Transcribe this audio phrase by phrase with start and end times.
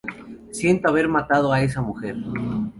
[0.49, 2.15] Siento haber matado a esa mujer.